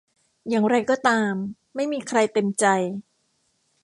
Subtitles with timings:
[0.49, 1.33] อย่างไรก็ตาม
[1.75, 2.65] ไม่มีใครเต็มใจ